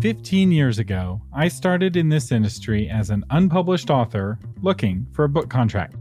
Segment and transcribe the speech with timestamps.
[0.00, 5.28] 15 years ago, I started in this industry as an unpublished author looking for a
[5.28, 5.94] book contract.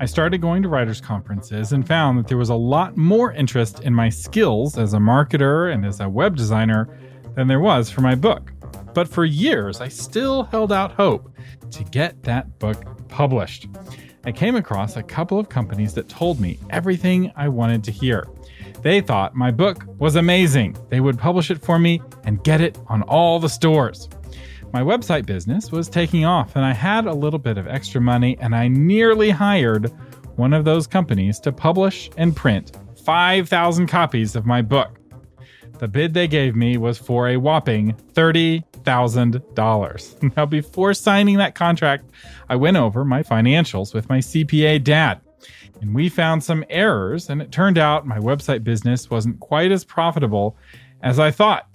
[0.00, 3.80] I started going to writers' conferences and found that there was a lot more interest
[3.80, 6.94] in my skills as a marketer and as a web designer
[7.34, 8.52] than there was for my book.
[8.92, 11.34] But for years, I still held out hope
[11.70, 13.66] to get that book published.
[14.24, 18.28] I came across a couple of companies that told me everything I wanted to hear.
[18.82, 20.76] They thought my book was amazing.
[20.88, 24.08] They would publish it for me and get it on all the stores.
[24.72, 28.36] My website business was taking off, and I had a little bit of extra money,
[28.40, 29.92] and I nearly hired
[30.36, 32.72] one of those companies to publish and print
[33.04, 34.98] 5,000 copies of my book.
[35.78, 40.32] The bid they gave me was for a whopping $30,000.
[40.36, 42.04] Now, before signing that contract,
[42.48, 45.20] I went over my financials with my CPA dad
[45.82, 49.84] and we found some errors, and it turned out my website business wasn't quite as
[49.84, 50.56] profitable
[51.02, 51.68] as I thought.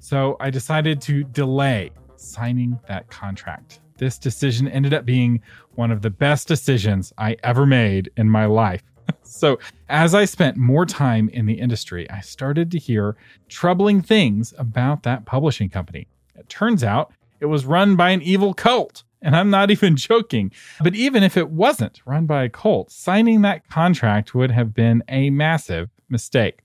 [0.00, 3.78] So I decided to delay signing that contract.
[3.96, 5.40] This decision ended up being
[5.76, 8.82] one of the best decisions I ever made in my life.
[9.22, 13.16] so, as I spent more time in the industry, I started to hear
[13.48, 16.08] troubling things about that publishing company.
[16.34, 20.52] It turns out it was run by an evil cult and I'm not even joking.
[20.80, 25.02] But even if it wasn't run by a cult, signing that contract would have been
[25.08, 26.60] a massive mistake.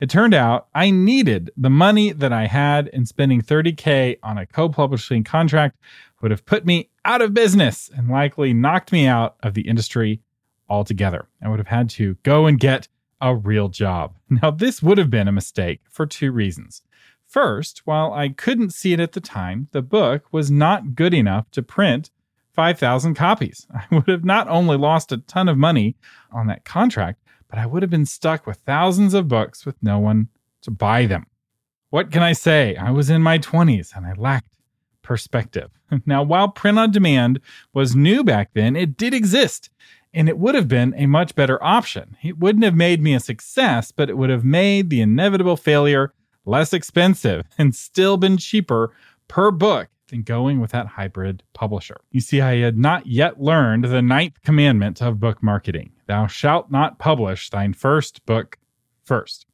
[0.00, 4.46] It turned out I needed the money that I had, and spending 30K on a
[4.46, 5.76] co publishing contract
[6.22, 10.20] would have put me out of business and likely knocked me out of the industry
[10.68, 11.28] altogether.
[11.42, 12.88] I would have had to go and get
[13.20, 14.14] a real job.
[14.42, 16.82] Now, this would have been a mistake for two reasons.
[17.30, 21.48] First, while I couldn't see it at the time, the book was not good enough
[21.52, 22.10] to print
[22.54, 23.68] 5,000 copies.
[23.72, 25.94] I would have not only lost a ton of money
[26.32, 30.00] on that contract, but I would have been stuck with thousands of books with no
[30.00, 30.26] one
[30.62, 31.26] to buy them.
[31.90, 32.74] What can I say?
[32.74, 34.50] I was in my 20s and I lacked
[35.02, 35.70] perspective.
[36.06, 37.40] Now, while print on demand
[37.72, 39.70] was new back then, it did exist
[40.12, 42.16] and it would have been a much better option.
[42.22, 46.12] It wouldn't have made me a success, but it would have made the inevitable failure
[46.44, 48.92] less expensive, and still been cheaper
[49.28, 51.96] per book than going with that hybrid publisher.
[52.10, 56.70] You see, I had not yet learned the ninth commandment of book marketing Thou shalt
[56.70, 58.58] not publish thine first book
[59.04, 59.46] first.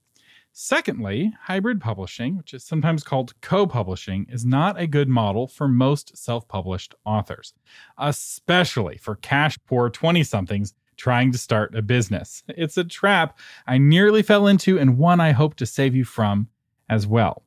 [0.58, 5.68] Secondly, hybrid publishing, which is sometimes called co publishing, is not a good model for
[5.68, 7.52] most self published authors,
[7.98, 12.42] especially for cash poor 20 somethings trying to start a business.
[12.48, 16.48] It's a trap I nearly fell into and one I hope to save you from
[16.88, 17.42] as well.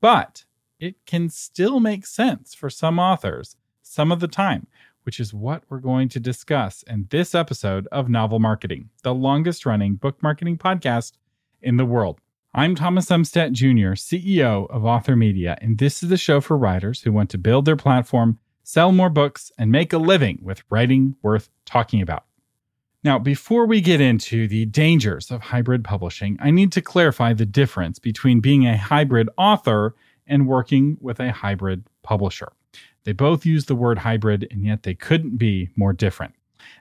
[0.00, 0.44] But
[0.78, 4.66] it can still make sense for some authors some of the time,
[5.04, 9.64] which is what we're going to discuss in this episode of Novel Marketing, the longest
[9.64, 11.12] running book marketing podcast
[11.62, 12.20] in the world.
[12.52, 17.02] I'm Thomas Umstattd Jr., CEO of Author Media, and this is the show for writers
[17.02, 21.16] who want to build their platform, sell more books, and make a living with writing
[21.22, 22.25] worth talking about.
[23.06, 27.46] Now, before we get into the dangers of hybrid publishing, I need to clarify the
[27.46, 29.94] difference between being a hybrid author
[30.26, 32.48] and working with a hybrid publisher.
[33.04, 36.34] They both use the word hybrid, and yet they couldn't be more different.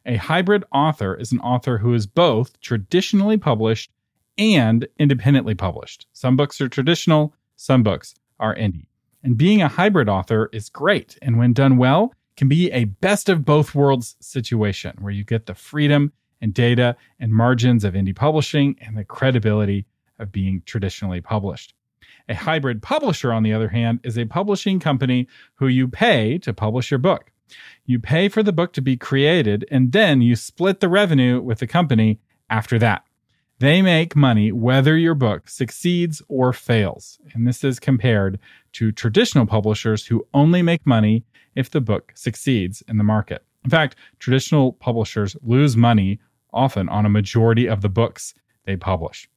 [0.07, 3.91] A hybrid author is an author who is both traditionally published
[4.35, 6.07] and independently published.
[6.13, 8.87] Some books are traditional, some books are indie.
[9.23, 13.29] And being a hybrid author is great, and when done well, can be a best
[13.29, 18.15] of both worlds situation where you get the freedom and data and margins of indie
[18.15, 19.85] publishing and the credibility
[20.19, 21.73] of being traditionally published.
[22.27, 26.53] A hybrid publisher, on the other hand, is a publishing company who you pay to
[26.53, 27.31] publish your book.
[27.85, 31.59] You pay for the book to be created, and then you split the revenue with
[31.59, 32.19] the company
[32.49, 33.03] after that.
[33.59, 37.19] They make money whether your book succeeds or fails.
[37.33, 38.39] And this is compared
[38.73, 41.23] to traditional publishers who only make money
[41.55, 43.43] if the book succeeds in the market.
[43.63, 46.19] In fact, traditional publishers lose money
[46.53, 48.33] often on a majority of the books
[48.65, 49.27] they publish.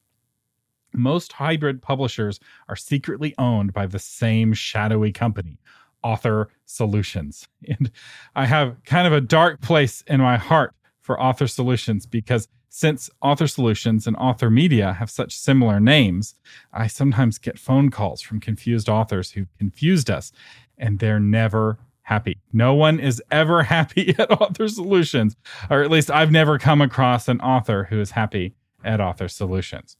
[0.93, 5.59] Most hybrid publishers are secretly owned by the same shadowy company,
[6.03, 7.47] Author Solutions.
[7.67, 7.91] And
[8.35, 13.09] I have kind of a dark place in my heart for Author Solutions because since
[13.21, 16.35] Author Solutions and Author Media have such similar names,
[16.71, 20.31] I sometimes get phone calls from confused authors who confused us,
[20.77, 21.79] and they're never
[22.09, 22.39] happy.
[22.51, 25.37] No one is ever happy at Author Solutions,
[25.69, 29.95] or at least I've never come across an author who is happy at Author Solutions.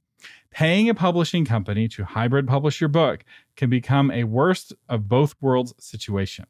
[0.50, 3.24] Paying a publishing company to hybrid publish your book
[3.56, 6.46] can become a worst of both worlds situation.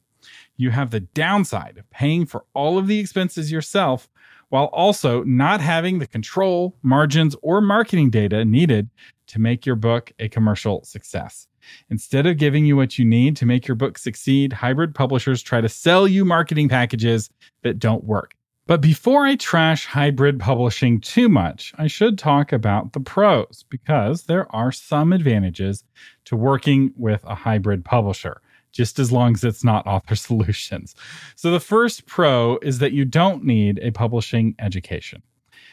[0.55, 4.09] You have the downside of paying for all of the expenses yourself
[4.47, 8.89] while also not having the control, margins, or marketing data needed
[9.27, 11.48] to make your book a commercial success.
[11.89, 15.61] Instead of giving you what you need to make your book succeed, hybrid publishers try
[15.61, 17.29] to sell you marketing packages
[17.63, 18.35] that don't work.
[18.69, 24.25] But before I trash hybrid publishing too much, I should talk about the pros because
[24.25, 25.83] there are some advantages
[26.25, 28.41] to working with a hybrid publisher,
[28.71, 30.93] just as long as it's not Author Solutions.
[31.35, 35.23] So the first pro is that you don't need a publishing education.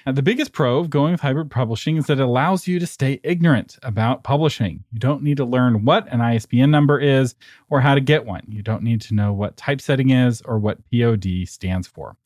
[0.06, 2.87] Now, the biggest pro of going with hybrid publishing is that it allows you to
[2.87, 4.85] stay ignorant about publishing.
[4.93, 7.35] You don't need to learn what an ISBN number is
[7.70, 8.44] or how to get one.
[8.49, 12.17] You don't need to know what typesetting is or what POD stands for.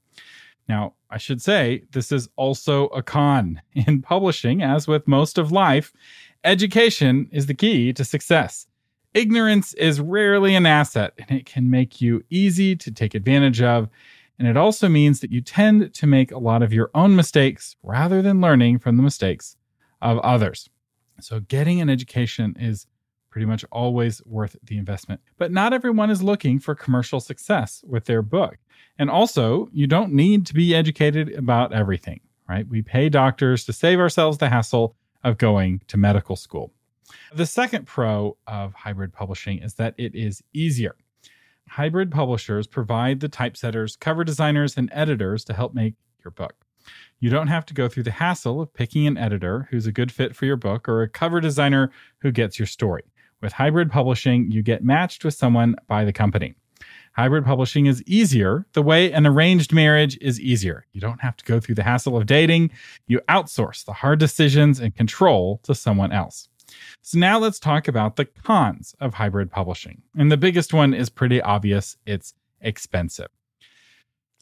[0.68, 3.62] Now, I should say this is also a con.
[3.72, 5.90] In publishing, as with most of life,
[6.44, 8.66] education is the key to success.
[9.14, 13.88] Ignorance is rarely an asset, and it can make you easy to take advantage of.
[14.40, 17.76] And it also means that you tend to make a lot of your own mistakes
[17.82, 19.58] rather than learning from the mistakes
[20.00, 20.70] of others.
[21.20, 22.86] So, getting an education is
[23.28, 25.20] pretty much always worth the investment.
[25.36, 28.56] But not everyone is looking for commercial success with their book.
[28.98, 32.66] And also, you don't need to be educated about everything, right?
[32.66, 36.72] We pay doctors to save ourselves the hassle of going to medical school.
[37.34, 40.96] The second pro of hybrid publishing is that it is easier.
[41.70, 45.94] Hybrid publishers provide the typesetters, cover designers, and editors to help make
[46.24, 46.54] your book.
[47.20, 50.10] You don't have to go through the hassle of picking an editor who's a good
[50.10, 53.04] fit for your book or a cover designer who gets your story.
[53.40, 56.56] With hybrid publishing, you get matched with someone by the company.
[57.12, 60.86] Hybrid publishing is easier the way an arranged marriage is easier.
[60.92, 62.72] You don't have to go through the hassle of dating.
[63.06, 66.49] You outsource the hard decisions and control to someone else.
[67.02, 70.02] So now let's talk about the cons of hybrid publishing.
[70.16, 73.28] And the biggest one is pretty obvious it's expensive.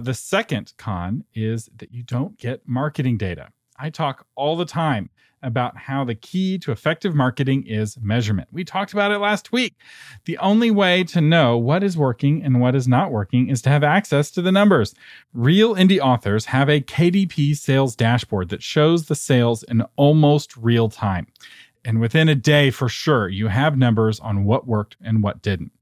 [0.00, 3.48] The second con is that you don't get marketing data.
[3.76, 5.10] I talk all the time
[5.42, 8.48] about how the key to effective marketing is measurement.
[8.52, 9.74] We talked about it last week.
[10.24, 13.70] The only way to know what is working and what is not working is to
[13.70, 14.94] have access to the numbers.
[15.32, 20.88] Real indie authors have a KDP sales dashboard that shows the sales in almost real
[20.88, 21.26] time.
[21.84, 25.72] And within a day, for sure, you have numbers on what worked and what didn't.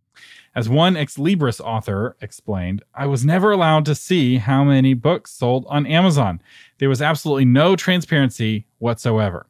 [0.54, 5.66] As one Xlibris author explained, I was never allowed to see how many books sold
[5.68, 6.40] on Amazon.
[6.78, 9.46] There was absolutely no transparency whatsoever.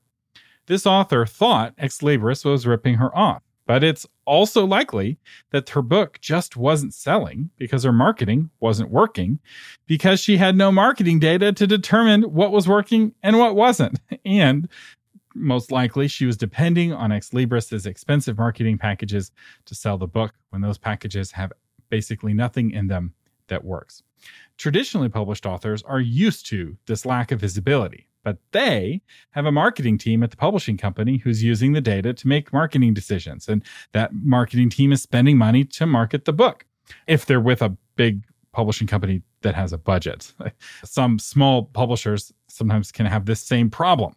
[0.66, 5.18] This author thought Xlibris was ripping her off, but it's also likely
[5.52, 9.38] that her book just wasn't selling because her marketing wasn't working
[9.86, 14.00] because she had no marketing data to determine what was working and what wasn't.
[14.24, 14.68] And
[15.36, 19.30] most likely she was depending on Xlibris's expensive marketing packages
[19.66, 21.52] to sell the book when those packages have
[21.88, 23.14] basically nothing in them
[23.48, 24.02] that works.
[24.56, 29.98] Traditionally published authors are used to this lack of visibility, but they have a marketing
[29.98, 33.48] team at the publishing company who's using the data to make marketing decisions.
[33.48, 33.62] And
[33.92, 36.66] that marketing team is spending money to market the book.
[37.06, 38.22] If they're with a big
[38.56, 40.32] publishing company that has a budget.
[40.84, 44.14] Some small publishers sometimes can have this same problem.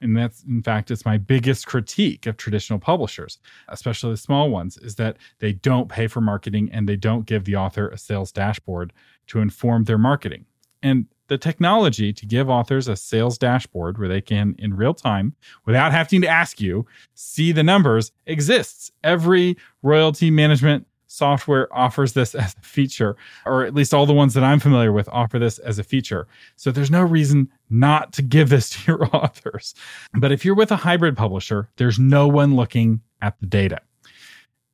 [0.00, 4.76] And that's, in fact, it's my biggest critique of traditional publishers, especially the small ones,
[4.78, 8.32] is that they don't pay for marketing and they don't give the author a sales
[8.32, 8.92] dashboard
[9.28, 10.46] to inform their marketing.
[10.82, 15.34] And the technology to give authors a sales dashboard where they can, in real time,
[15.64, 16.84] without having to ask you,
[17.14, 18.90] see the numbers exists.
[19.02, 24.34] Every royalty management software offers this as a feature, or at least all the ones
[24.34, 26.26] that I'm familiar with offer this as a feature.
[26.56, 29.74] So there's no reason not to give this to your authors.
[30.14, 33.80] But if you're with a hybrid publisher, there's no one looking at the data,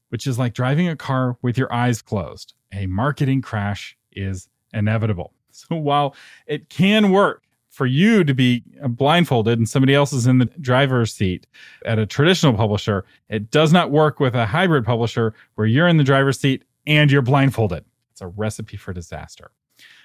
[0.09, 2.55] which is like driving a car with your eyes closed.
[2.73, 5.33] A marketing crash is inevitable.
[5.51, 6.15] So while
[6.47, 11.13] it can work for you to be blindfolded and somebody else is in the driver's
[11.13, 11.49] seat
[11.85, 15.97] at a traditional publisher, it does not work with a hybrid publisher where you're in
[15.97, 17.85] the driver's seat and you're blindfolded.
[18.13, 19.51] It's a recipe for disaster.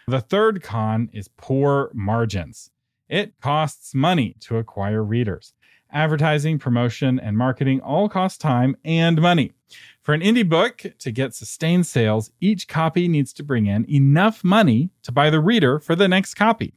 [0.08, 2.70] The third con is poor margins.
[3.10, 5.54] It costs money to acquire readers.
[5.92, 9.52] Advertising, promotion, and marketing all cost time and money.
[10.02, 14.44] For an indie book to get sustained sales, each copy needs to bring in enough
[14.44, 16.74] money to buy the reader for the next copy.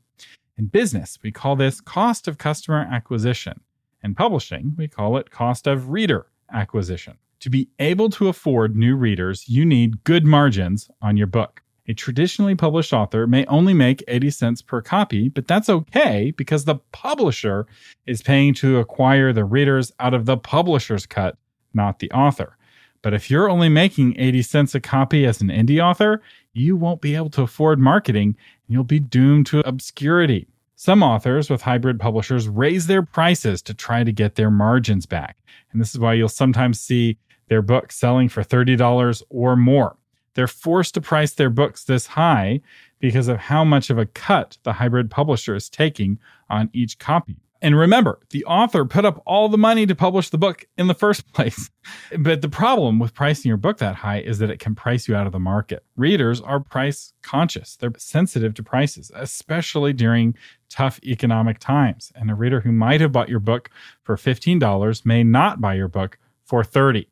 [0.59, 3.61] In business, we call this cost of customer acquisition.
[4.03, 7.19] In publishing, we call it cost of reader acquisition.
[7.41, 11.63] To be able to afford new readers, you need good margins on your book.
[11.89, 16.65] A traditionally published author may only make 80 cents per copy, but that's okay because
[16.65, 17.67] the publisher
[18.07, 21.37] is paying to acquire the readers out of the publisher's cut,
[21.75, 22.57] not the author.
[23.03, 26.23] But if you're only making 80 cents a copy as an indie author,
[26.55, 28.29] you won't be able to afford marketing
[28.67, 30.49] and you'll be doomed to obscurity.
[30.75, 35.39] Some authors with hybrid publishers raise their prices to try to get their margins back.
[35.71, 37.17] And this is why you'll sometimes see
[37.49, 39.97] their book selling for $30 or more.
[40.37, 42.61] They're forced to price their books this high
[42.99, 46.19] because of how much of a cut the hybrid publisher is taking
[46.51, 47.39] on each copy.
[47.63, 50.95] And remember, the author put up all the money to publish the book in the
[50.95, 51.71] first place.
[52.19, 55.17] But the problem with pricing your book that high is that it can price you
[55.17, 55.83] out of the market.
[55.97, 60.35] Readers are price conscious, they're sensitive to prices, especially during
[60.69, 62.13] tough economic times.
[62.15, 63.71] And a reader who might have bought your book
[64.03, 67.09] for $15 may not buy your book for 30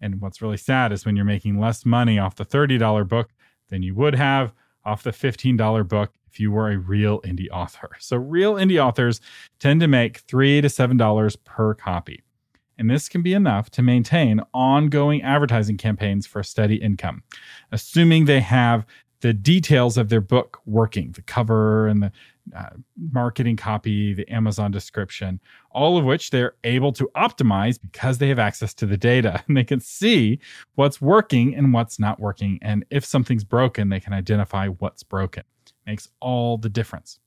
[0.00, 3.30] And what's really sad is when you're making less money off the $30 book
[3.68, 4.52] than you would have
[4.84, 7.90] off the $15 book if you were a real indie author.
[7.98, 9.20] So, real indie authors
[9.58, 12.22] tend to make three to seven dollars per copy.
[12.78, 17.24] And this can be enough to maintain ongoing advertising campaigns for a steady income,
[17.72, 18.86] assuming they have
[19.20, 22.12] the details of their book working the cover and the
[22.56, 22.70] uh,
[23.12, 28.38] marketing copy, the Amazon description, all of which they're able to optimize because they have
[28.38, 30.38] access to the data and they can see
[30.76, 32.58] what's working and what's not working.
[32.62, 35.44] And if something's broken, they can identify what's broken
[35.88, 37.18] makes all the difference.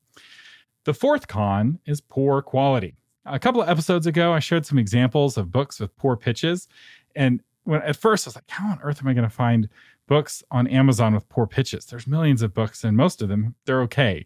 [0.86, 2.96] The fourth con is poor quality.
[3.26, 6.68] A couple of episodes ago, I showed some examples of books with poor pitches.
[7.16, 9.68] And when at first I was like, how on earth am I going to find
[10.12, 11.86] books on Amazon with poor pitches?
[11.86, 14.26] There's millions of books, and most of them, they're okay.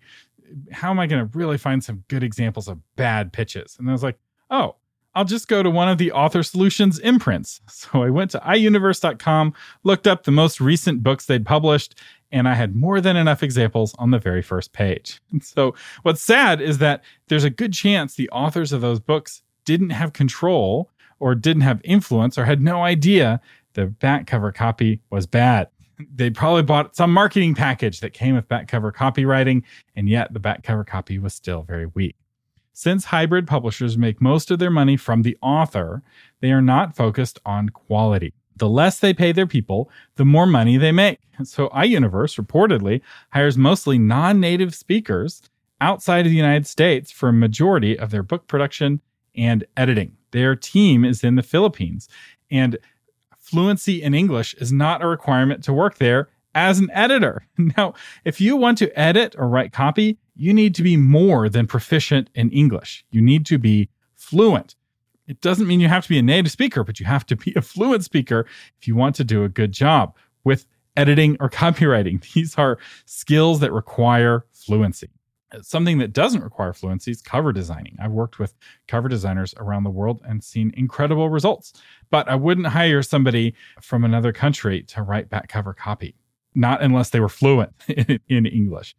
[0.71, 3.75] How am I going to really find some good examples of bad pitches?
[3.77, 4.17] And I was like,
[4.49, 4.77] oh,
[5.13, 7.61] I'll just go to one of the Author Solutions imprints.
[7.69, 11.93] So I went to iUniverse.com, looked up the most recent books they'd published,
[12.31, 15.21] and I had more than enough examples on the very first page.
[15.31, 19.43] And so, what's sad is that there's a good chance the authors of those books
[19.65, 20.89] didn't have control
[21.19, 23.39] or didn't have influence or had no idea
[23.75, 25.67] the back cover copy was bad.
[26.13, 29.63] They probably bought some marketing package that came with back cover copywriting,
[29.95, 32.15] and yet the back cover copy was still very weak.
[32.73, 36.03] Since hybrid publishers make most of their money from the author,
[36.41, 38.33] they are not focused on quality.
[38.57, 41.19] The less they pay their people, the more money they make.
[41.43, 45.41] So iUniverse reportedly hires mostly non-native speakers
[45.81, 49.01] outside of the United States for a majority of their book production
[49.35, 50.15] and editing.
[50.31, 52.09] Their team is in the Philippines,
[52.51, 52.77] and
[53.45, 57.45] fluency in English is not a requirement to work there as an editor.
[57.77, 61.67] Now, if you want to edit or write copy, you need to be more than
[61.67, 63.05] proficient in English.
[63.11, 64.75] You need to be fluent.
[65.27, 67.53] It doesn't mean you have to be a native speaker, but you have to be
[67.55, 68.45] a fluent speaker
[68.79, 70.65] if you want to do a good job with
[70.97, 72.21] editing or copywriting.
[72.33, 75.09] These are skills that require fluency.
[75.61, 77.95] Something that doesn't require fluency is cover designing.
[78.01, 78.53] I've worked with
[78.87, 81.73] cover designers around the world and seen incredible results,
[82.09, 86.15] but I wouldn't hire somebody from another country to write back cover copy,
[86.53, 88.95] not unless they were fluent in English.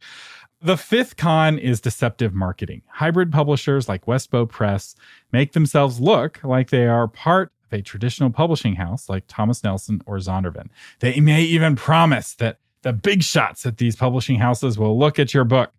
[0.63, 2.83] The fifth con is deceptive marketing.
[2.89, 4.95] Hybrid publishers like Westbow Press
[5.31, 10.01] make themselves look like they are part of a traditional publishing house like Thomas Nelson
[10.07, 10.69] or Zondervan.
[11.01, 15.35] They may even promise that the big shots at these publishing houses will look at
[15.35, 15.73] your book.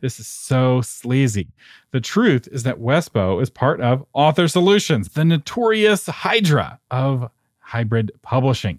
[0.00, 1.48] This is so sleazy.
[1.92, 8.12] The truth is that Westbow is part of Author Solutions, the notorious Hydra of hybrid
[8.20, 8.78] publishing.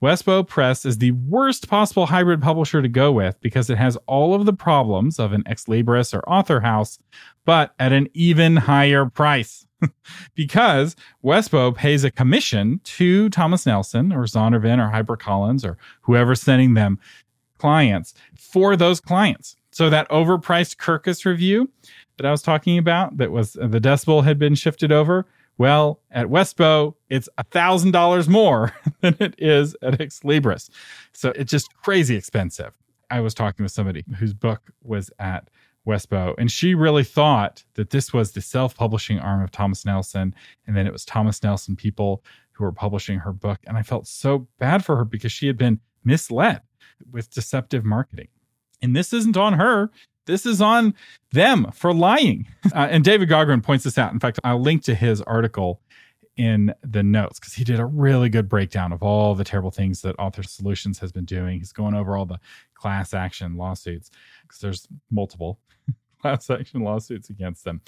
[0.00, 4.32] Westbow Press is the worst possible hybrid publisher to go with because it has all
[4.32, 6.98] of the problems of an Xlibris or AuthorHouse,
[7.44, 9.66] but at an even higher price.
[10.34, 16.74] because Westbow pays a commission to Thomas Nelson or Zondervan or HarperCollins or whoever's sending
[16.74, 16.98] them
[17.58, 19.56] clients for those clients.
[19.80, 21.70] So that overpriced Kirkus review
[22.18, 25.24] that I was talking about, that was uh, the decibel had been shifted over.
[25.56, 30.68] Well, at Westbow, it's thousand dollars more than it is at Xlibris.
[31.14, 32.74] So it's just crazy expensive.
[33.10, 35.48] I was talking with somebody whose book was at
[35.88, 40.34] Westbow, and she really thought that this was the self-publishing arm of Thomas Nelson,
[40.66, 42.22] and then it was Thomas Nelson people
[42.52, 43.60] who were publishing her book.
[43.66, 46.60] And I felt so bad for her because she had been misled
[47.10, 48.28] with deceptive marketing.
[48.82, 49.90] And this isn't on her.
[50.26, 50.94] This is on
[51.32, 52.46] them for lying.
[52.72, 54.12] Uh, and David Gaughran points this out.
[54.12, 55.80] In fact, I'll link to his article
[56.36, 60.02] in the notes because he did a really good breakdown of all the terrible things
[60.02, 61.58] that Author Solutions has been doing.
[61.58, 62.38] He's going over all the
[62.74, 64.10] class action lawsuits
[64.42, 65.58] because there's multiple
[66.22, 67.80] class action lawsuits against them.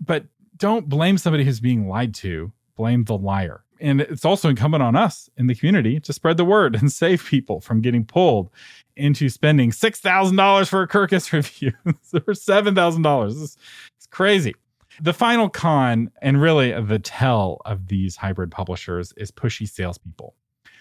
[0.00, 4.82] But don't blame somebody who's being lied to, blame the liar and it's also incumbent
[4.82, 8.50] on us in the community to spread the word and save people from getting pulled
[8.96, 13.30] into spending $6,000 for a Kirkus review or $7,000.
[13.30, 13.56] It's,
[13.96, 14.54] it's crazy.
[15.00, 20.34] The final con, and really the tell of these hybrid publishers, is pushy salespeople.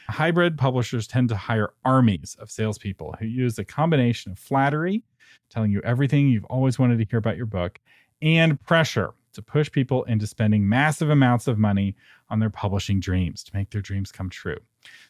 [0.10, 5.04] Hybrid publishers tend to hire armies of salespeople who use a combination of flattery,
[5.50, 7.80] telling you everything you've always wanted to hear about your book,
[8.22, 11.96] and pressure to push people into spending massive amounts of money
[12.30, 14.58] on their publishing dreams to make their dreams come true.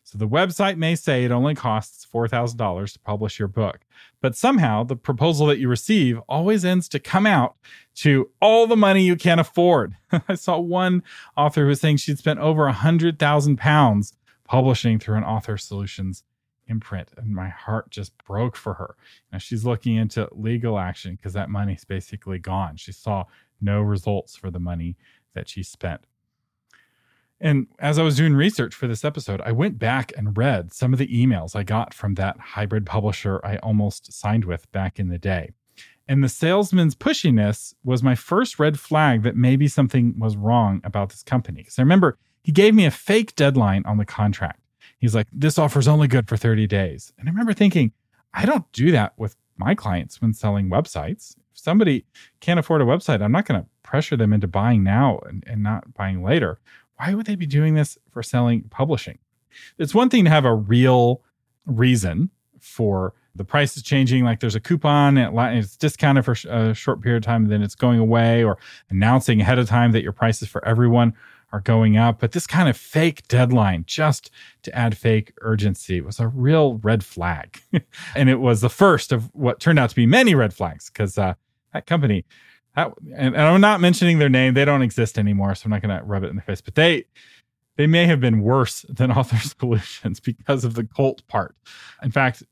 [0.03, 3.81] So the website may say it only costs $4,000 to publish your book,
[4.21, 7.55] but somehow the proposal that you receive always ends to come out
[7.95, 9.95] to all the money you can afford.
[10.27, 11.03] I saw one
[11.37, 14.13] author who was saying she'd spent over a hundred thousand pounds
[14.45, 16.23] publishing through an author solutions
[16.69, 18.95] imprint and my heart just broke for her.
[19.31, 22.77] Now she's looking into legal action because that money's basically gone.
[22.77, 23.25] She saw
[23.59, 24.95] no results for the money
[25.33, 26.01] that she spent.
[27.41, 30.91] And as I was doing research for this episode, I went back and read some
[30.91, 35.07] of the emails I got from that hybrid publisher I almost signed with back in
[35.07, 35.51] the day.
[36.07, 41.09] And the salesman's pushiness was my first red flag that maybe something was wrong about
[41.09, 41.61] this company.
[41.61, 44.59] Because I remember he gave me a fake deadline on the contract.
[44.99, 47.13] He's like, this offer is only good for 30 days.
[47.17, 47.93] And I remember thinking,
[48.33, 51.35] I don't do that with my clients when selling websites.
[51.51, 52.05] If somebody
[52.39, 55.63] can't afford a website, I'm not going to pressure them into buying now and, and
[55.63, 56.59] not buying later
[56.99, 59.19] why would they be doing this for selling publishing?
[59.77, 61.21] It's one thing to have a real
[61.65, 66.73] reason for the price is changing, like there's a coupon and it's discounted for a
[66.73, 68.57] short period of time, and then it's going away, or
[68.89, 71.13] announcing ahead of time that your price is for everyone
[71.51, 72.19] are going up.
[72.19, 74.31] But this kind of fake deadline, just
[74.63, 77.61] to add fake urgency, was a real red flag.
[78.15, 81.17] and it was the first of what turned out to be many red flags because
[81.17, 81.33] uh,
[81.73, 82.25] that company
[82.75, 84.53] that, and, and I'm not mentioning their name.
[84.53, 86.61] They don't exist anymore, so I'm not going to rub it in their face.
[86.61, 87.05] But they
[87.75, 91.55] they may have been worse than Author Solutions because of the cult part.
[92.03, 92.43] In fact,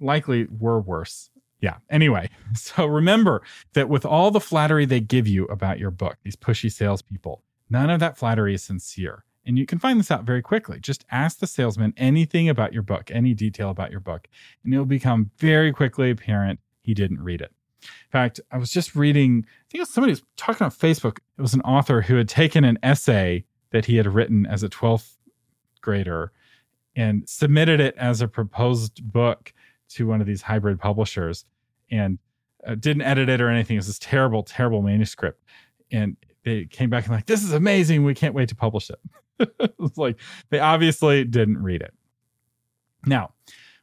[0.00, 1.30] likely were worse.
[1.60, 1.76] Yeah.
[1.90, 3.42] Anyway, so remember
[3.74, 7.90] that with all the flattery they give you about your book, these pushy salespeople, none
[7.90, 9.24] of that flattery is sincere.
[9.46, 10.80] And you can find this out very quickly.
[10.80, 14.26] Just ask the salesman anything about your book, any detail about your book,
[14.64, 17.52] and it'll become very quickly apparent he didn't read it.
[17.82, 21.18] In fact, I was just reading, I think it was somebody was talking on Facebook.
[21.38, 24.68] It was an author who had taken an essay that he had written as a
[24.68, 25.16] 12th
[25.82, 26.32] grader
[26.96, 29.52] and submitted it as a proposed book
[29.90, 31.44] to one of these hybrid publishers
[31.90, 32.18] and
[32.66, 33.76] uh, didn't edit it or anything.
[33.76, 35.42] It was this terrible, terrible manuscript.
[35.90, 38.04] And they came back and like, this is amazing.
[38.04, 39.00] We can't wait to publish it.
[39.80, 40.16] it's like
[40.50, 41.94] they obviously didn't read it.
[43.06, 43.32] Now,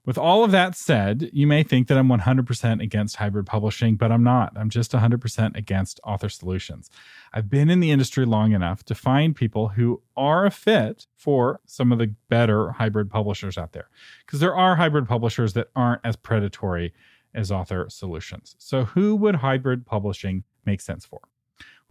[0.03, 4.11] with all of that said, you may think that I'm 100% against hybrid publishing, but
[4.11, 4.53] I'm not.
[4.55, 6.89] I'm just 100% against author solutions.
[7.33, 11.59] I've been in the industry long enough to find people who are a fit for
[11.67, 13.89] some of the better hybrid publishers out there.
[14.25, 16.93] Because there are hybrid publishers that aren't as predatory
[17.35, 18.55] as author solutions.
[18.57, 21.21] So, who would hybrid publishing make sense for?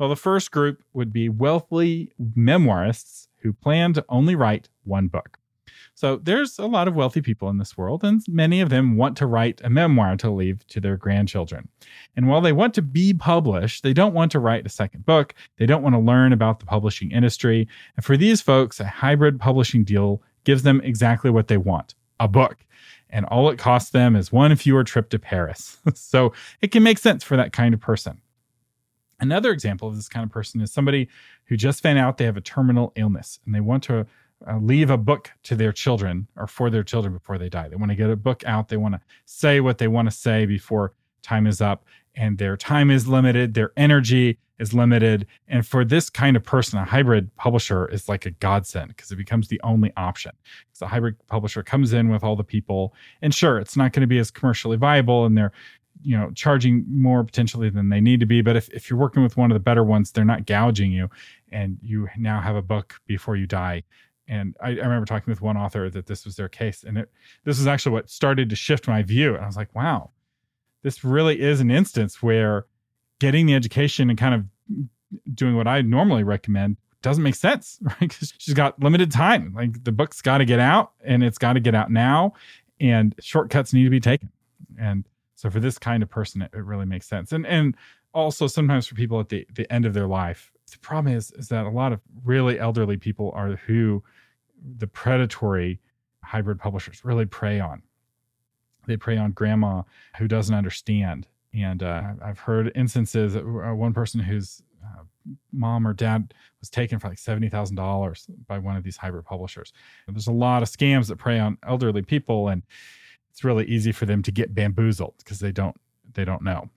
[0.00, 5.36] Well, the first group would be wealthy memoirists who plan to only write one book.
[5.92, 9.18] So there's a lot of wealthy people in this world, and many of them want
[9.18, 11.68] to write a memoir to leave to their grandchildren.
[12.16, 15.34] And while they want to be published, they don't want to write a second book.
[15.58, 17.68] They don't want to learn about the publishing industry.
[17.94, 22.26] And for these folks, a hybrid publishing deal gives them exactly what they want a
[22.26, 22.56] book.
[23.10, 25.78] And all it costs them is one fewer trip to Paris.
[25.94, 26.32] so
[26.62, 28.22] it can make sense for that kind of person.
[29.20, 31.08] Another example of this kind of person is somebody
[31.44, 34.06] who just found out they have a terminal illness and they want to
[34.48, 37.68] uh, leave a book to their children or for their children before they die.
[37.68, 38.68] They want to get a book out.
[38.68, 41.84] They want to say what they want to say before time is up.
[42.16, 45.26] And their time is limited, their energy is limited.
[45.48, 49.16] And for this kind of person, a hybrid publisher is like a godsend because it
[49.16, 50.32] becomes the only option.
[50.68, 54.02] Because a hybrid publisher comes in with all the people, and sure, it's not going
[54.02, 55.52] to be as commercially viable and they're
[56.02, 58.42] you know charging more potentially than they need to be.
[58.42, 61.08] But if, if you're working with one of the better ones they're not gouging you
[61.50, 63.84] and you now have a book before you die.
[64.28, 67.10] And I, I, remember talking with one author that this was their case and it
[67.44, 69.34] this was actually what started to shift my view.
[69.34, 70.10] And i was like wow
[70.82, 72.66] this really is an instance where
[73.18, 74.44] getting the education and kind of
[75.34, 77.78] doing what i normally recommend doesn't make sense.
[77.90, 78.00] Right?
[78.00, 79.52] Because she's got limited time.
[79.54, 82.34] Like the book's got to get out and it's got to get out now
[82.80, 84.30] and shortcuts need to be taken.
[84.78, 85.04] And
[85.40, 87.76] so for this kind of person it, it really makes sense and and
[88.12, 91.48] also sometimes for people at the, the end of their life the problem is is
[91.48, 94.02] that a lot of really elderly people are who
[94.78, 95.80] the predatory
[96.22, 97.82] hybrid publishers really prey on.
[98.86, 99.82] They prey on grandma
[100.18, 101.26] who doesn't understand.
[101.52, 105.02] And uh, I've heard instances of uh, one person whose uh,
[105.52, 109.72] mom or dad was taken for like $70,000 by one of these hybrid publishers.
[110.06, 112.62] And there's a lot of scams that prey on elderly people and
[113.40, 115.74] it's really easy for them to get bamboozled because they don't
[116.12, 116.68] they don't know.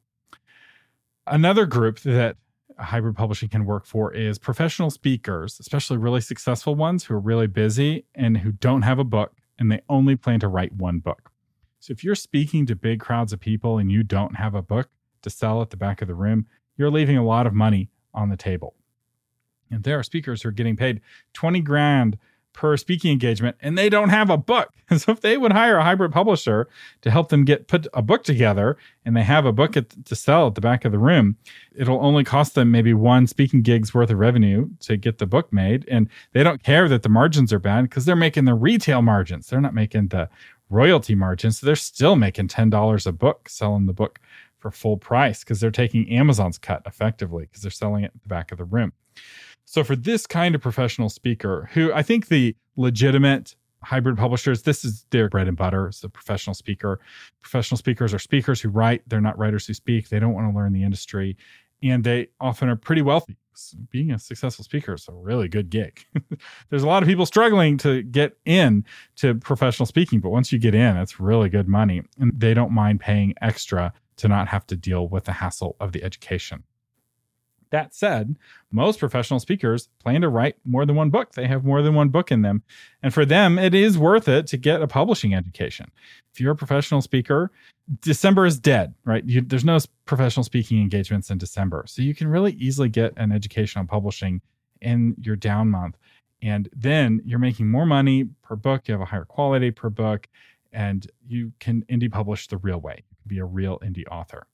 [1.27, 2.37] Another group that
[2.79, 7.47] hybrid publishing can work for is professional speakers, especially really successful ones who are really
[7.47, 11.31] busy and who don't have a book and they only plan to write one book.
[11.81, 14.89] So if you're speaking to big crowds of people and you don't have a book
[15.23, 16.45] to sell at the back of the room,
[16.77, 18.73] you're leaving a lot of money on the table.
[19.69, 21.01] And there are speakers who are getting paid
[21.33, 22.17] 20 grand
[22.53, 24.69] per speaking engagement and they don't have a book.
[24.93, 26.67] So if they would hire a hybrid publisher
[27.01, 30.15] to help them get put a book together and they have a book at, to
[30.15, 31.35] sell at the back of the room,
[31.75, 35.51] it'll only cost them maybe one speaking gig's worth of revenue to get the book
[35.51, 35.87] made.
[35.89, 39.47] And they don't care that the margins are bad because they're making the retail margins.
[39.47, 40.29] They're not making the
[40.69, 41.59] royalty margins.
[41.59, 44.19] So they're still making $10 a book selling the book
[44.59, 48.29] for full price because they're taking Amazon's cut effectively because they're selling it at the
[48.29, 48.93] back of the room.
[49.65, 54.85] So for this kind of professional speaker, who I think the legitimate hybrid publishers, this
[54.85, 55.87] is their bread and butter.
[55.87, 56.99] It's a professional speaker.
[57.41, 59.01] Professional speakers are speakers who write.
[59.07, 60.09] They're not writers who speak.
[60.09, 61.37] They don't want to learn the industry.
[61.81, 63.37] And they often are pretty wealthy.
[63.91, 66.05] Being a successful speaker is a really good gig.
[66.69, 68.83] There's a lot of people struggling to get in
[69.17, 72.01] to professional speaking, but once you get in, it's really good money.
[72.19, 75.91] And they don't mind paying extra to not have to deal with the hassle of
[75.91, 76.63] the education.
[77.73, 78.35] That said,
[78.71, 81.31] most professional speakers plan to write more than one book.
[81.31, 82.61] They have more than one book in them.
[83.01, 85.89] And for them, it is worth it to get a publishing education.
[86.31, 87.51] If you're a professional speaker,
[88.01, 89.25] December is dead, right?
[89.25, 91.85] You, there's no professional speaking engagements in December.
[91.87, 94.41] So you can really easily get an education on publishing
[94.79, 95.97] in your down month.
[96.43, 98.87] And then you're making more money per book.
[98.87, 100.29] You have a higher quality per book,
[100.71, 102.97] and you can indie publish the real way.
[102.97, 104.45] You can be a real indie author.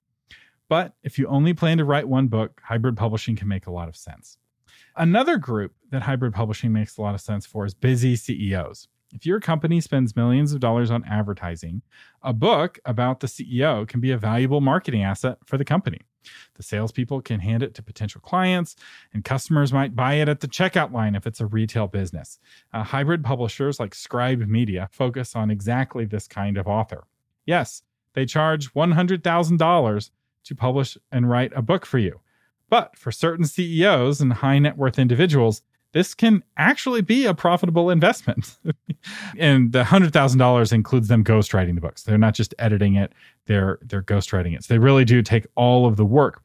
[0.70, 3.90] But if you only plan to write one book, hybrid publishing can make a lot
[3.90, 4.38] of sense.
[4.96, 8.88] Another group that hybrid publishing makes a lot of sense for is busy CEOs.
[9.12, 11.82] If your company spends millions of dollars on advertising,
[12.22, 16.02] a book about the CEO can be a valuable marketing asset for the company.
[16.56, 18.76] The salespeople can hand it to potential clients,
[19.12, 22.38] and customers might buy it at the checkout line if it's a retail business.
[22.72, 27.06] Uh, hybrid publishers like Scribe Media focus on exactly this kind of author.
[27.46, 27.82] Yes,
[28.14, 30.10] they charge $100,000
[30.50, 32.20] to publish and write a book for you.
[32.70, 37.90] But for certain CEOs and high net worth individuals, this can actually be a profitable
[37.90, 38.58] investment.
[39.38, 42.04] and the $100,000 includes them ghostwriting the books.
[42.04, 43.14] They're not just editing it,
[43.46, 44.64] they're they're ghostwriting it.
[44.64, 46.44] So they really do take all of the work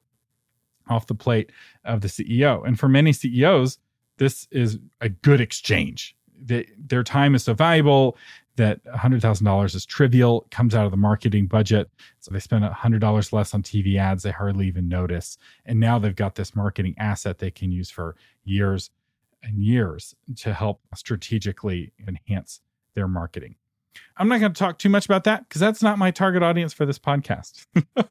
[0.89, 1.51] off the plate
[1.85, 2.67] of the CEO.
[2.67, 3.79] And for many CEOs,
[4.19, 6.17] this is a good exchange.
[6.43, 8.17] They, their time is so valuable
[8.57, 11.91] that $100,000 is trivial, comes out of the marketing budget.
[12.21, 14.23] So they spend $100 less on TV ads.
[14.23, 15.39] They hardly even notice.
[15.67, 18.91] And now they've got this marketing asset they can use for years
[19.43, 22.61] and years to help strategically enhance
[22.95, 23.57] their marketing.
[24.17, 26.73] I'm not going to talk too much about that because that's not my target audience
[26.73, 27.67] for this podcast.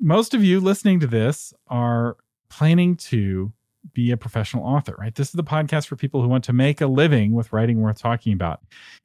[0.00, 2.16] Most of you listening to this are
[2.48, 3.52] planning to
[3.92, 5.14] be a professional author, right?
[5.14, 7.98] This is the podcast for people who want to make a living with writing worth
[7.98, 8.60] talking about.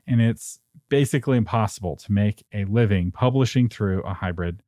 [0.08, 4.62] And it's basically impossible to make a living publishing through a hybrid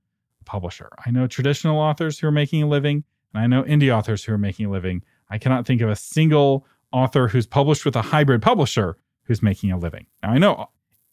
[0.45, 0.89] publisher.
[1.06, 3.03] I know traditional authors who are making a living,
[3.34, 5.03] and I know indie authors who are making a living.
[5.30, 9.71] I cannot think of a single author who's published with a hybrid publisher who's making
[9.71, 10.08] a living.
[10.23, 10.69] Now, I know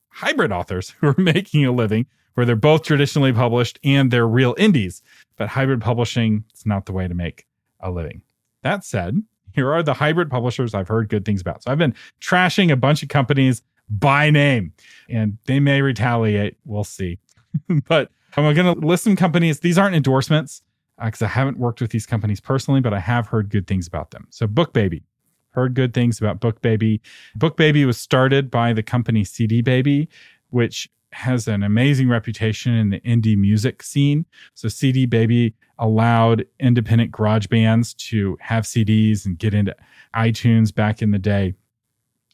[0.08, 4.54] hybrid authors who are making a living where they're both traditionally published and they're real
[4.58, 5.02] indies,
[5.36, 7.46] but hybrid publishing is not the way to make
[7.80, 8.22] a living.
[8.62, 11.62] That said, Here are the hybrid publishers I've heard good things about.
[11.62, 14.72] So I've been trashing a bunch of companies by name,
[15.08, 16.56] and they may retaliate.
[16.64, 17.18] We'll see.
[17.88, 19.60] but I'm going to list some companies.
[19.60, 20.62] These aren't endorsements
[21.02, 23.86] because uh, I haven't worked with these companies personally, but I have heard good things
[23.86, 24.26] about them.
[24.30, 25.02] So BookBaby,
[25.50, 27.00] heard good things about BookBaby.
[27.38, 30.08] BookBaby was started by the company CD Baby,
[30.50, 34.26] which has an amazing reputation in the indie music scene.
[34.54, 39.74] So CD Baby allowed independent garage bands to have CDs and get into
[40.14, 41.54] iTunes back in the day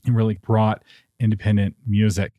[0.06, 0.82] and really brought
[1.20, 2.32] independent music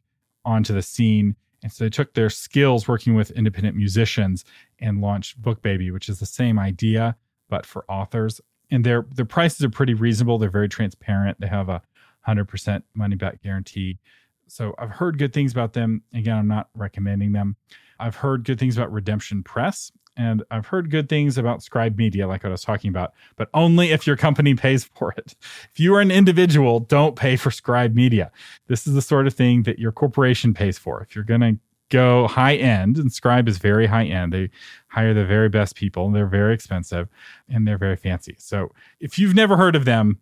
[0.43, 1.35] onto the scene.
[1.63, 4.43] And so they took their skills working with independent musicians
[4.79, 7.15] and launched BookBaby, which is the same idea,
[7.49, 8.41] but for authors.
[8.71, 10.37] And their their prices are pretty reasonable.
[10.37, 11.39] They're very transparent.
[11.39, 11.81] They have a
[12.21, 13.99] hundred percent money back guarantee.
[14.47, 16.01] So I've heard good things about them.
[16.13, 17.55] Again, I'm not recommending them.
[18.01, 22.27] I've heard good things about Redemption Press, and I've heard good things about Scribe Media,
[22.27, 25.35] like what I was talking about, but only if your company pays for it.
[25.71, 28.31] If you are an individual, don't pay for Scribe Media.
[28.67, 31.01] This is the sort of thing that your corporation pays for.
[31.01, 31.57] If you're going to
[31.89, 34.49] go high end, and Scribe is very high end, they
[34.87, 37.07] hire the very best people, and they're very expensive
[37.47, 38.35] and they're very fancy.
[38.39, 40.19] So if you've never heard of them,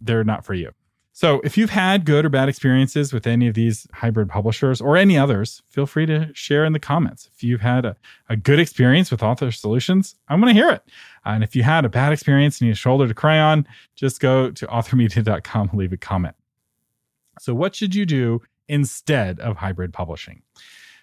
[0.00, 0.72] they're not for you.
[1.20, 4.96] So, if you've had good or bad experiences with any of these hybrid publishers or
[4.96, 7.28] any others, feel free to share in the comments.
[7.34, 7.96] If you've had a,
[8.28, 10.84] a good experience with Author Solutions, I'm going to hear it.
[11.26, 13.66] Uh, and if you had a bad experience and need a shoulder to cry on,
[13.96, 16.36] just go to authormedia.com and leave a comment.
[17.40, 20.42] So, what should you do instead of hybrid publishing?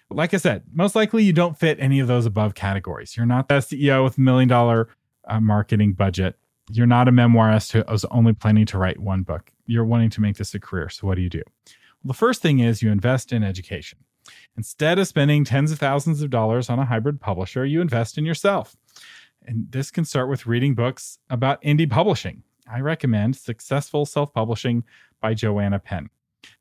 [0.08, 3.18] Like I said, most likely you don't fit any of those above categories.
[3.18, 4.88] You're not the CEO with a million dollar
[5.26, 6.38] uh, marketing budget.
[6.70, 10.20] You're not a memoirist who is only planning to write one book you're wanting to
[10.20, 10.88] make this a career.
[10.88, 11.42] So, what do you do?
[11.66, 13.98] Well, the first thing is you invest in education.
[14.56, 18.24] Instead of spending tens of thousands of dollars on a hybrid publisher, you invest in
[18.24, 18.76] yourself.
[19.46, 22.42] And this can start with reading books about indie publishing.
[22.70, 24.84] I recommend Successful Self Publishing
[25.20, 26.10] by Joanna Penn.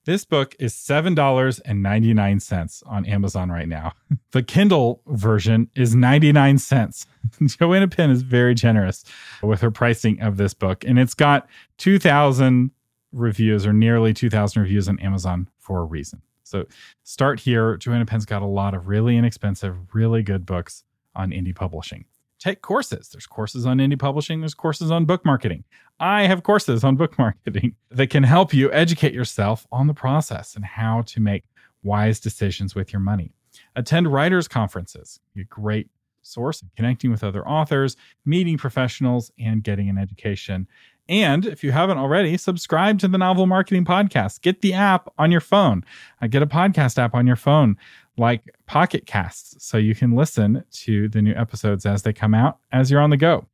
[0.06, 3.94] This book is $7.99 on Amazon right now.
[4.32, 7.08] The Kindle version is 99 cents.
[7.46, 9.06] Joanna Penn is very generous
[9.42, 12.72] with her pricing of this book, and it's got 2,000
[13.14, 16.22] reviews or nearly 2,000 reviews on Amazon for a reason.
[16.44, 16.66] So
[17.04, 17.78] start here.
[17.78, 20.84] Joanna Penn's got a lot of really inexpensive, really good books
[21.16, 22.04] on indie publishing.
[22.40, 23.10] Take courses.
[23.10, 25.64] There's courses on indie publishing, there's courses on book marketing.
[26.00, 30.56] I have courses on book marketing that can help you educate yourself on the process
[30.56, 31.44] and how to make
[31.84, 33.32] wise decisions with your money.
[33.76, 35.88] Attend writers' conferences, a great
[36.24, 37.96] source of connecting with other authors,
[38.26, 40.68] meeting professionals, and getting an education.
[41.08, 44.42] And if you haven't already, subscribe to the Novel Marketing Podcast.
[44.42, 45.86] Get the app on your phone.
[46.30, 47.78] Get a podcast app on your phone
[48.18, 52.60] like Pocket Casts so you can listen to the new episodes as they come out
[52.72, 53.46] as you're on the go.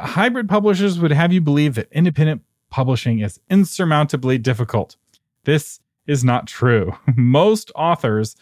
[0.00, 4.96] Hybrid publishers would have you believe that independent publishing is insurmountably difficult.
[5.44, 6.96] This is not true.
[7.16, 8.36] Most authors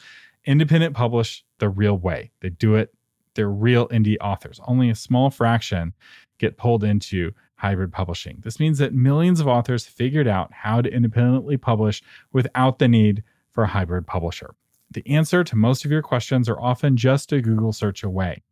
[0.45, 2.31] independent publish the real way.
[2.41, 2.95] They do it,
[3.35, 4.61] they're real indie authors.
[4.67, 5.93] Only a small fraction
[6.39, 8.39] get pulled into hybrid publishing.
[8.43, 13.23] This means that millions of authors figured out how to independently publish without the need
[13.51, 14.55] for a hybrid publisher.
[14.95, 18.43] The answer to most of your questions are often just a Google search away.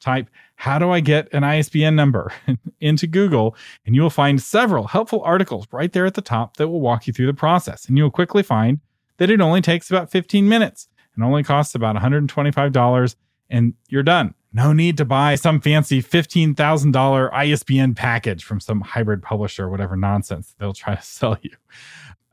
[0.00, 2.32] Type, How do I get an ISBN number?
[2.80, 6.68] into Google, and you will find several helpful articles right there at the top that
[6.68, 7.86] will walk you through the process.
[7.86, 8.80] And you'll quickly find
[9.18, 13.16] that it only takes about 15 minutes and only costs about $125,
[13.50, 14.34] and you're done.
[14.52, 19.96] No need to buy some fancy $15,000 ISBN package from some hybrid publisher or whatever
[19.96, 21.52] nonsense they'll try to sell you.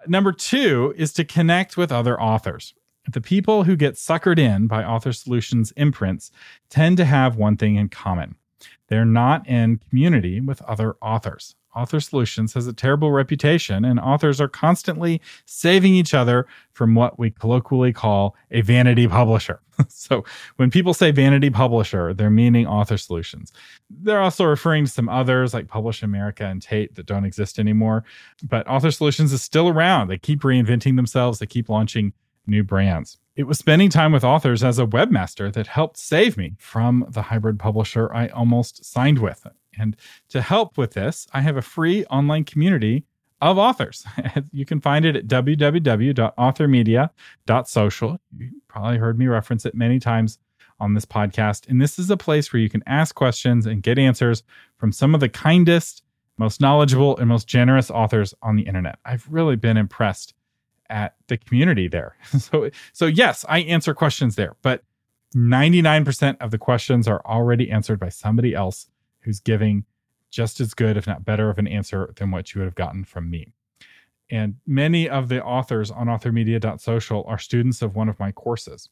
[0.08, 2.74] Number two is to connect with other authors.
[3.12, 6.32] The people who get suckered in by Author Solutions imprints
[6.70, 8.36] tend to have one thing in common
[8.90, 11.56] they're not in community with other authors.
[11.76, 17.20] Author Solutions has a terrible reputation, and authors are constantly saving each other from what
[17.20, 19.62] we colloquially call a vanity publisher.
[19.88, 20.26] so,
[20.58, 23.54] when people say vanity publisher, they're meaning Author Solutions.
[23.90, 28.04] They're also referring to some others like Publish America and Tate that don't exist anymore.
[28.44, 30.10] But Author Solutions is still around.
[30.10, 32.14] They keep reinventing themselves, they keep launching
[32.50, 33.18] new brands.
[33.36, 37.24] It was spending time with authors as a webmaster that helped save me from the
[37.24, 39.46] hybrid publisher I almost signed with.
[39.78, 39.96] And
[40.30, 43.06] to help with this, I have a free online community
[43.42, 44.06] of authors.
[44.52, 48.20] you can find it at www.authormedia.social.
[48.38, 50.40] You probably heard me reference it many times
[50.80, 51.68] on this podcast.
[51.70, 54.44] And this is a place where you can ask questions and get answers
[54.78, 56.04] from some of the kindest,
[56.38, 58.98] most knowledgeable, and most generous authors on the internet.
[59.06, 60.34] I've really been impressed
[60.90, 62.16] at the community there.
[62.40, 64.84] so so yes, I answer questions there, but
[65.36, 68.88] 99% of the questions are already answered by somebody else
[69.22, 69.86] who's giving
[70.32, 73.04] just as good, if not better, of an answer than what you would have gotten
[73.04, 73.54] from me.
[74.32, 78.90] And many of the authors on authormedia.social are students of one of my courses.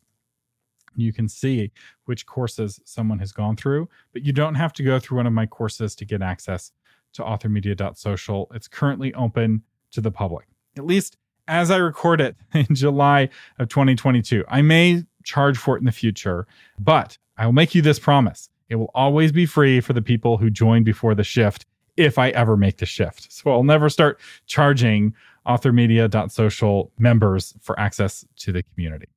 [0.95, 1.71] You can see
[2.05, 5.33] which courses someone has gone through, but you don't have to go through one of
[5.33, 6.71] my courses to get access
[7.13, 8.51] to authormedia.social.
[8.53, 13.29] It's currently open to the public, at least as I record it in July
[13.59, 14.43] of 2022.
[14.47, 16.47] I may charge for it in the future,
[16.79, 18.49] but I will make you this promise.
[18.69, 22.29] It will always be free for the people who join before the shift if I
[22.29, 23.31] ever make the shift.
[23.31, 25.13] So I'll never start charging
[25.47, 29.07] authormedia.social members for access to the community.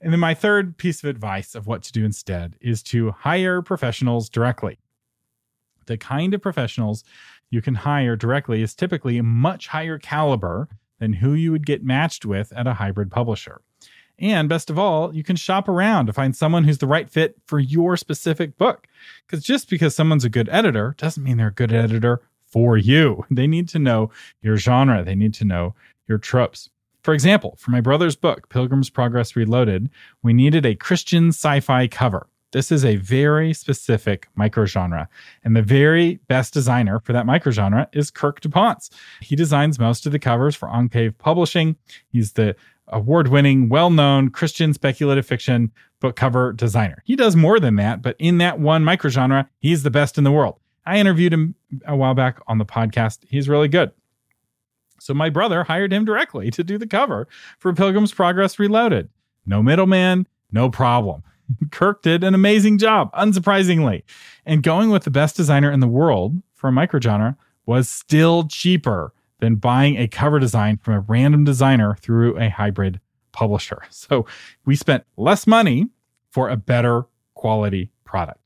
[0.00, 3.62] And then my third piece of advice of what to do instead is to hire
[3.62, 4.78] professionals directly.
[5.86, 7.04] The kind of professionals
[7.50, 10.68] you can hire directly is typically a much higher caliber
[11.02, 13.60] than who you would get matched with at a hybrid publisher.
[14.20, 17.36] And best of all, you can shop around to find someone who's the right fit
[17.44, 18.86] for your specific book.
[19.26, 23.26] Because just because someone's a good editor doesn't mean they're a good editor for you.
[23.32, 24.12] They need to know
[24.42, 25.74] your genre, they need to know
[26.06, 26.70] your tropes.
[27.02, 29.90] For example, for my brother's book, Pilgrim's Progress Reloaded,
[30.22, 32.28] we needed a Christian sci fi cover.
[32.52, 35.08] This is a very specific microgenre,
[35.42, 38.90] and the very best designer for that microgenre is Kirk DouPonce.
[39.20, 41.76] He designs most of the covers for Enclave Publishing.
[42.10, 42.54] He's the
[42.88, 47.02] award winning, well known Christian speculative fiction book cover designer.
[47.04, 50.32] He does more than that, but in that one microgenre, he's the best in the
[50.32, 50.58] world.
[50.84, 51.54] I interviewed him
[51.86, 53.20] a while back on the podcast.
[53.26, 53.92] He's really good.
[55.00, 59.08] So my brother hired him directly to do the cover for Pilgrim's Progress Reloaded.
[59.46, 61.22] No middleman, no problem.
[61.70, 64.02] Kirk did an amazing job, unsurprisingly.
[64.44, 67.36] And going with the best designer in the world for a microgenre
[67.66, 73.00] was still cheaper than buying a cover design from a random designer through a hybrid
[73.32, 73.82] publisher.
[73.90, 74.26] So
[74.64, 75.88] we spent less money
[76.30, 78.38] for a better quality product.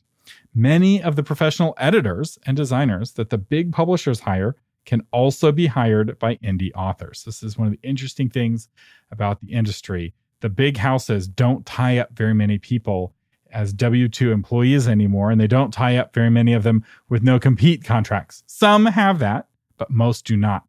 [0.55, 5.67] Many of the professional editors and designers that the big publishers hire can also be
[5.67, 7.25] hired by indie authors.
[7.25, 8.69] This is one of the interesting things
[9.11, 10.15] about the industry.
[10.41, 13.15] The big houses don't tie up very many people
[13.53, 17.23] as W 2 employees anymore, and they don't tie up very many of them with
[17.23, 18.43] no compete contracts.
[18.47, 20.65] Some have that, but most do not.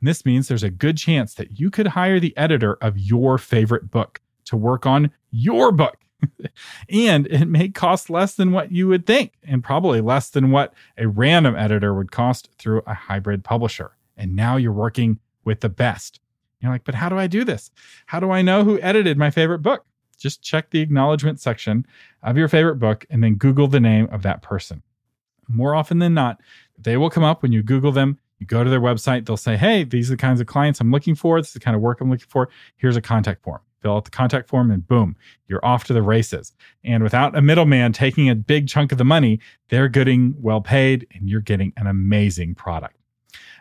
[0.00, 3.38] And this means there's a good chance that you could hire the editor of your
[3.38, 5.98] favorite book to work on your book.
[6.88, 10.72] and it may cost less than what you would think, and probably less than what
[10.96, 13.96] a random editor would cost through a hybrid publisher.
[14.16, 16.20] And now you're working with the best.
[16.62, 17.70] You're like, but how do I do this?
[18.06, 19.84] How do I know who edited my favorite book?
[20.16, 21.84] Just check the acknowledgement section
[22.22, 24.82] of your favorite book and then Google the name of that person.
[25.48, 26.40] More often than not,
[26.78, 29.56] they will come up when you Google them you go to their website, they'll say,
[29.56, 31.40] Hey, these are the kinds of clients I'm looking for.
[31.40, 32.48] This is the kind of work I'm looking for.
[32.76, 33.60] Here's a contact form.
[33.80, 35.14] Fill out the contact form and boom,
[35.46, 36.52] you're off to the races.
[36.82, 41.06] And without a middleman taking a big chunk of the money, they're getting well paid
[41.14, 42.96] and you're getting an amazing product.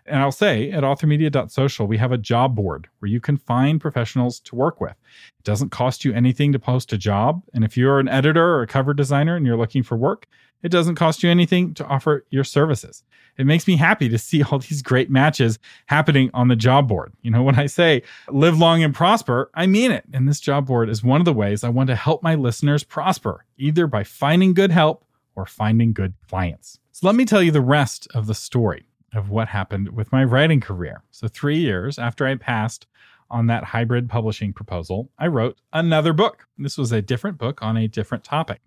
[0.06, 4.40] And I'll say at authormedia.social, we have a job board where you can find professionals
[4.42, 4.96] to work with.
[5.40, 7.44] It doesn't cost you anything to post a job.
[7.54, 10.28] And if you're an editor or a cover designer and you're looking for work,
[10.64, 13.04] it doesn't cost you anything to offer your services.
[13.38, 17.14] It makes me happy to see all these great matches happening on the job board.
[17.22, 20.06] You know, when I say live long and prosper, I mean it.
[20.14, 22.84] And this job board is one of the ways I want to help my listeners
[22.84, 26.80] prosper, either by finding good help or finding good clients.
[26.92, 30.24] So let me tell you the rest of the story of what happened with my
[30.24, 31.04] writing career.
[31.12, 32.88] So, three years after I passed
[33.30, 36.48] on that hybrid publishing proposal, I wrote another book.
[36.58, 38.62] This was a different book on a different topic.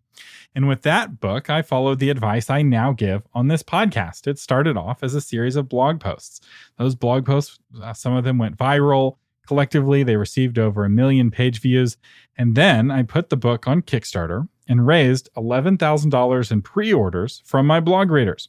[0.55, 4.27] And with that book, I followed the advice I now give on this podcast.
[4.27, 6.41] It started off as a series of blog posts.
[6.79, 9.17] Those blog posts, uh, some of them went viral.
[9.47, 11.97] Collectively, they received over a million page views.
[12.37, 17.67] And then I put the book on Kickstarter and raised $11,000 in pre orders from
[17.67, 18.49] my blog readers.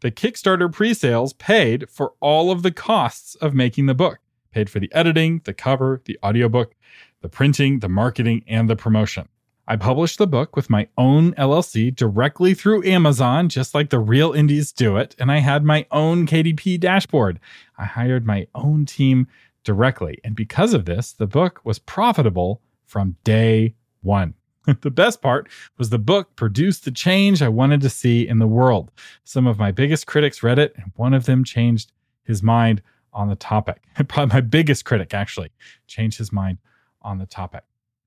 [0.00, 4.18] The Kickstarter pre sales paid for all of the costs of making the book,
[4.52, 6.74] paid for the editing, the cover, the audiobook,
[7.20, 9.28] the printing, the marketing, and the promotion.
[9.70, 14.32] I published the book with my own LLC directly through Amazon, just like the real
[14.32, 15.14] indies do it.
[15.18, 17.38] And I had my own KDP dashboard.
[17.76, 19.26] I hired my own team
[19.64, 20.20] directly.
[20.24, 24.32] And because of this, the book was profitable from day one.
[24.80, 25.48] the best part
[25.78, 28.90] was the book produced the change I wanted to see in the world.
[29.24, 31.92] Some of my biggest critics read it, and one of them changed
[32.24, 32.82] his mind
[33.12, 33.82] on the topic.
[34.08, 35.50] Probably my biggest critic, actually,
[35.86, 36.58] changed his mind
[37.02, 37.64] on the topic.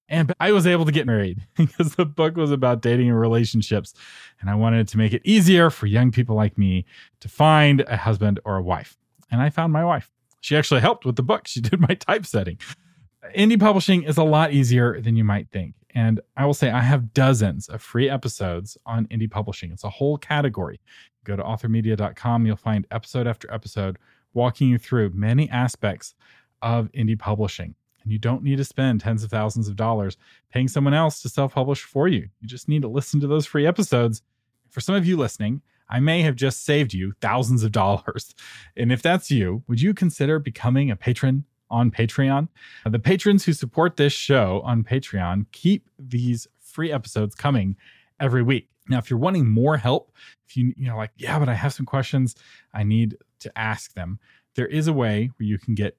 [0.08, 3.94] And I was able to get married because the book was about dating and relationships.
[4.42, 6.86] And I wanted to make it easier for young people like me
[7.22, 8.98] to find a husband or a wife.
[9.32, 10.12] And I found my wife.
[10.42, 11.48] She actually helped with the book.
[11.48, 12.58] She did my typesetting.
[13.36, 15.76] Indie publishing is a lot easier than you might think.
[15.94, 19.72] And I will say, I have dozens of free episodes on indie publishing.
[19.72, 20.80] It's a whole category.
[21.24, 24.00] Go to authormedia.com, you'll find episode after episode
[24.34, 26.16] walking you through many aspects
[26.62, 27.76] of indie publishing.
[28.04, 30.18] And you don't need to spend tens of thousands of dollars
[30.52, 32.30] paying someone else to self publish for you.
[32.40, 34.24] You just need to listen to those free episodes.
[34.72, 38.34] For some of you listening, I may have just saved you thousands of dollars.
[38.78, 42.50] And if that's you, would you consider becoming a patron on Patreon?
[42.86, 47.76] The patrons who support this show on Patreon keep these free episodes coming
[48.20, 48.68] every week.
[48.88, 50.12] Now, if you're wanting more help,
[50.48, 52.36] if you you know like, yeah, but I have some questions,
[52.74, 54.20] I need to ask them.
[54.56, 55.98] There is a way where you can get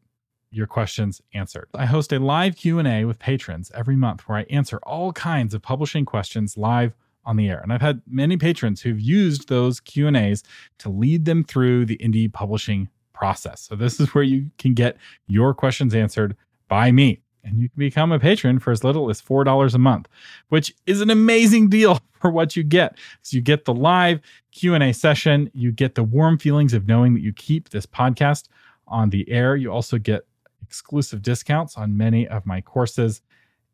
[0.51, 1.68] your questions answered.
[1.75, 5.62] I host a live Q&A with patrons every month where I answer all kinds of
[5.62, 6.95] publishing questions live
[7.25, 7.61] on the air.
[7.61, 10.43] And I've had many patrons who've used those Q&As
[10.79, 12.89] to lead them through the indie publishing
[13.23, 13.61] process.
[13.61, 14.97] So this is where you can get
[15.29, 17.20] your questions answered by me.
[17.45, 20.09] And you can become a patron for as little as $4 a month,
[20.49, 22.99] which is an amazing deal for what you get.
[23.23, 24.20] So you get the live
[24.51, 28.49] Q&A session, you get the warm feelings of knowing that you keep this podcast
[28.89, 29.55] on the air.
[29.55, 30.23] You also get
[30.61, 33.23] exclusive discounts on many of my courses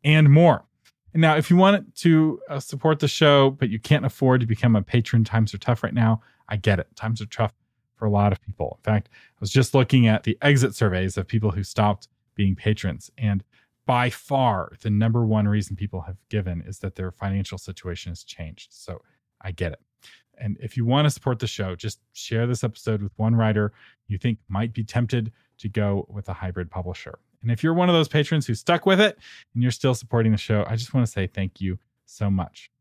[0.03, 0.63] and more.
[1.15, 4.75] Now, if you want to uh, support the show, but you can't afford to become
[4.75, 6.21] a patron, times are tough right now.
[6.47, 6.95] I get it.
[6.95, 7.53] Times are tough
[7.99, 8.79] for a lot of people.
[8.79, 12.55] In fact, I was just looking at the exit surveys of people who stopped being
[12.55, 13.11] patrons.
[13.17, 13.43] And
[13.85, 18.23] by far, the number one reason people have given is that their financial situation has
[18.23, 18.69] changed.
[18.71, 19.01] So
[19.41, 19.79] I get it.
[20.37, 23.73] And if you want to support the show, just share this episode with one writer
[24.07, 27.19] you think might be tempted to go with a hybrid publisher.
[27.41, 29.17] And if you're one of those patrons who stuck with it
[29.53, 32.71] and you're still supporting the show, I just want to say thank you so much.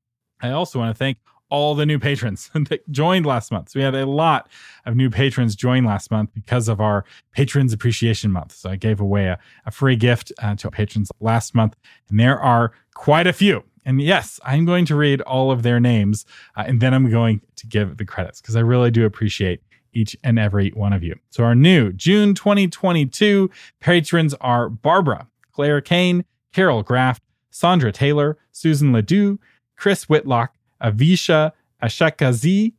[0.40, 1.18] I also want to thank
[1.50, 3.70] all the new patrons that joined last month.
[3.70, 4.48] So we had a lot
[4.86, 8.52] of new patrons join last month because of our Patrons Appreciation Month.
[8.52, 11.76] So I gave away a, a free gift uh, to patrons last month,
[12.08, 13.64] and there are quite a few.
[13.84, 16.26] And yes, I'm going to read all of their names,
[16.56, 19.62] uh, and then I'm going to give the credits because I really do appreciate
[19.94, 21.16] each and every one of you.
[21.30, 28.92] So our new June 2022 patrons are Barbara, Claire Kane, Carol Graft, Sandra Taylor, Susan
[28.92, 29.38] Ledoux,
[29.76, 31.52] Chris Whitlock, Avisha
[31.82, 32.72] Ashakazi,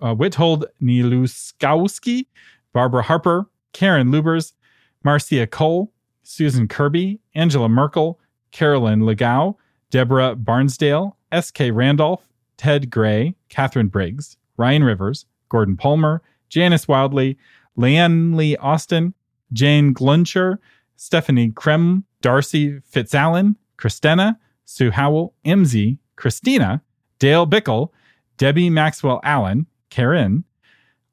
[0.00, 2.26] uh, Withold Niluskowski,
[2.72, 4.52] Barbara Harper, Karen Lubers,
[5.02, 5.92] Marcia Cole,
[6.22, 8.18] Susan Kirby, Angela Merkel,
[8.50, 9.56] Carolyn Legau,
[9.90, 11.70] Deborah Barnsdale, S.K.
[11.70, 12.26] Randolph,
[12.56, 17.36] Ted Gray, Catherine Briggs, Ryan Rivers, Gordon Palmer, Janice Wildley,
[17.76, 19.14] Leanne Lee Austin,
[19.52, 20.58] Jane Gluncher,
[20.96, 26.82] Stephanie Krem, Darcy Fitzallen, Christina, Sue Howell, MZ, Christina,
[27.24, 27.88] Dale Bickle,
[28.36, 30.44] Debbie Maxwell Allen, Karen,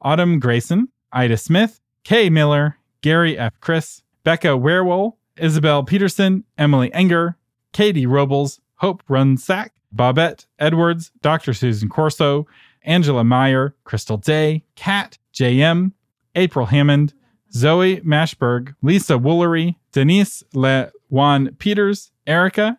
[0.01, 3.57] Autumn Grayson, Ida Smith, Kay Miller, Gary F.
[3.62, 7.36] Chris, Becca Werewol, Isabel Peterson, Emily Enger,
[7.72, 11.53] Katie Robles, Hope Runsack, Babette Edwards, Dr.
[11.53, 12.45] Susan Corso,
[12.84, 15.93] Angela Meyer, Crystal Day, Kat, JM,
[16.36, 17.14] April Hammond,
[17.53, 22.78] Zoe Mashberg, Lisa Woolery, Denise Le Juan Peters, Erica,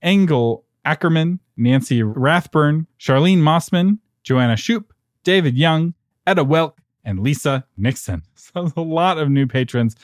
[0.00, 4.86] Engel Ackerman, Nancy Rathburn, Charlene Mossman, Joanna Shoup,
[5.24, 5.94] David Young,
[6.26, 6.72] Etta Welk,
[7.04, 8.22] and Lisa Nixon.
[8.34, 9.94] So a lot of new patrons.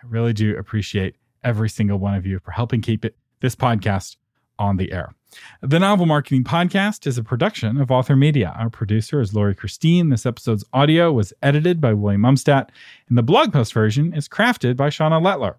[0.00, 4.16] I really do appreciate every single one of you for helping keep it this podcast
[4.60, 5.12] on the air.
[5.60, 8.54] The Novel Marketing Podcast is a production of Author Media.
[8.56, 10.10] Our producer is Lori Christine.
[10.10, 12.68] This episode's audio was edited by William Umstattd,
[13.08, 15.56] and the blog post version is crafted by Shauna Lettler.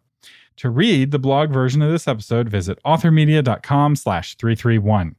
[0.57, 5.15] To read the blog version of this episode, visit authormedia.com slash 331.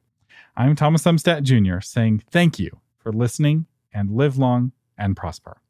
[0.61, 1.81] I'm Thomas Umstattd Jr.
[1.81, 5.63] saying thank you for listening and live long and prosper.